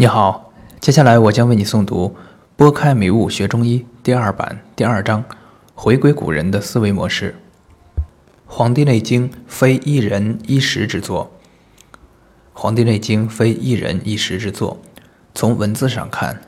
[0.00, 0.50] 你好，
[0.80, 2.08] 接下来我将为你诵读
[2.56, 5.22] 《拨开迷雾学中医》第二版第二章：
[5.74, 7.34] 回归古人的思维模式。
[8.46, 11.30] 《黄帝内经》非一人一时之作，
[12.54, 14.80] 《黄帝内经》非一人一时之作。
[15.34, 16.40] 从文字上看，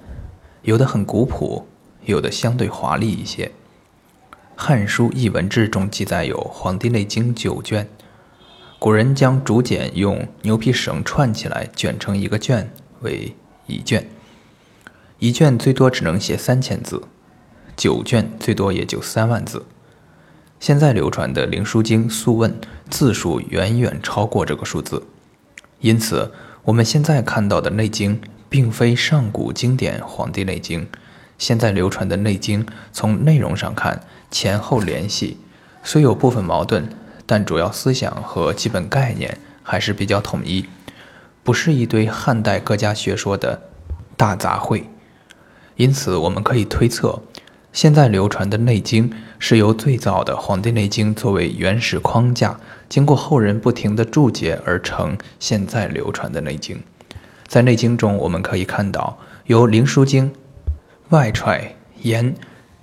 [0.63, 1.67] 有的很古朴，
[2.07, 3.49] 有的相对华丽一些。
[4.57, 7.87] 《汉书艺文志》中记载有《黄帝内经》九卷，
[8.79, 12.73] 古人将竹简用牛皮绳串起来，卷成一个卷。
[13.03, 13.35] 为
[13.67, 14.07] 一卷，
[15.19, 17.03] 一卷最多只能写三千字，
[17.77, 19.65] 九卷最多也就三万字。
[20.59, 22.51] 现在流传的《灵枢经·素问》
[22.89, 25.03] 字数远远超过这个数字，
[25.81, 28.17] 因此我们现在看到的《内经》
[28.49, 30.83] 并非上古经典《黄帝内经》。
[31.39, 35.39] 现在流传的《内经》从内容上看前后联系，
[35.83, 36.89] 虽有部分矛盾，
[37.27, 40.69] 但主要思想和基本概念还是比较统一。
[41.45, 43.63] 不是一堆汉代各家学说的
[44.17, 44.85] 大杂烩，
[45.77, 47.21] 因此我们可以推测，
[47.73, 56.77] 现在流传的《内经》是由最早的《黄帝内经》作为原始框架，经过后人不停的注解而成现在流传的《内经》。
[57.49, 60.31] 在《内经》中，我们可以看到由《灵枢经》
[61.09, 62.35] 外揣言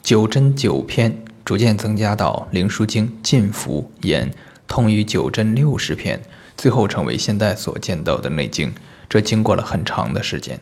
[0.02, 4.32] 九针九篇，逐渐增加到《灵枢经》进服言
[4.70, 6.22] 通于九针六十篇。
[6.56, 8.68] 最后成为现在所见到的《内经》，
[9.08, 10.60] 这经过了很长的时间。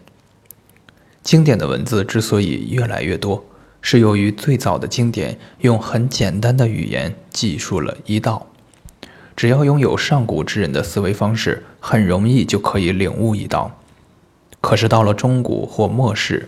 [1.23, 3.43] 经典的文字之所以越来越多，
[3.81, 8.45] 是由于最早的经典用很简单的语言记述了医道。
[9.35, 13.79] 只要拥有上古之人的思维方式，很容易就可以领悟医道。
[14.61, 16.47] 可是到了中古或末世，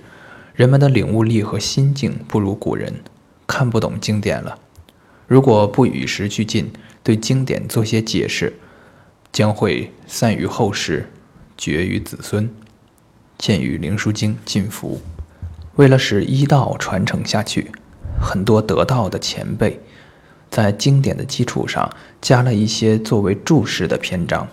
[0.54, 3.02] 人们的领悟力和心境不如古人，
[3.48, 4.60] 看不懂经典了。
[5.30, 8.52] 如果不与时俱进，对经典做些解释，
[9.32, 11.08] 将会散于后世，
[11.56, 12.50] 绝于子孙。
[13.38, 14.96] 见于《灵枢经·进福》。
[15.76, 17.72] 为了使医道传承下去，
[18.20, 19.80] 很多得道的前辈
[20.50, 21.88] 在经典的基础上
[22.20, 24.48] 加了一些作为注释的篇章，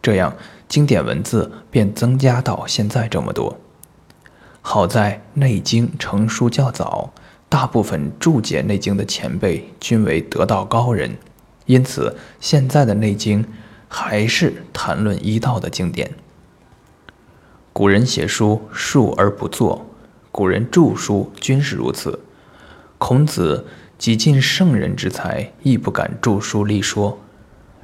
[0.00, 0.36] 这样
[0.68, 3.58] 经典文字便增加到现在这么多。
[4.62, 7.12] 好在《内经》成书较早，
[7.54, 11.16] 大部分注解《内经》的前辈均为得道高人，
[11.66, 13.44] 因此现在的《内经》。
[13.86, 16.10] 还是谈论医道的经典。
[17.72, 19.86] 古人写书述而不作，
[20.32, 22.18] 古人著书均是如此。
[22.98, 27.20] 孔子极尽圣人之才，亦不敢著书立说，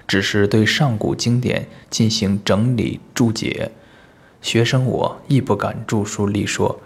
[0.08, 3.70] 只是对上古经典进行整理注解。
[4.42, 6.80] 学生我亦不敢著书立说，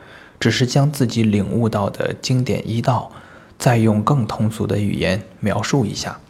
[0.44, 3.10] 只是将自己领悟到的经典医道，
[3.59, 6.21] 再用更通俗的语言描述一下，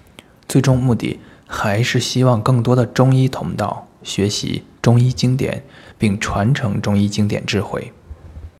[0.47, 1.19] 最终目的。
[1.49, 5.65] 还是希望更多的中医同道学习中医经典，
[5.99, 7.93] 并传承中医经典智慧。